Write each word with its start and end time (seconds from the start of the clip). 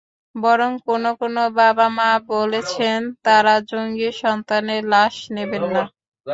বরং 0.35 0.71
কোনো 0.87 1.09
কোনো 1.21 1.43
বাবা-মা 1.57 2.09
বলেছেন, 2.31 2.97
তাঁরা 3.25 3.55
জঙ্গি 3.69 4.09
সন্তানের 4.21 4.83
লাশ 4.93 5.15
নেবেন 5.35 5.63
না। 5.73 5.83